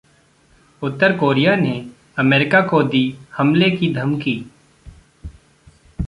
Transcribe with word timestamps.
उत्तर 0.81 1.17
Korea 1.17 1.55
ने 1.55 1.85
America 2.17 2.61
को 2.61 2.83
दी 2.83 3.03
हमले 3.37 3.69
की 3.71 3.93
धमकी 3.93 4.45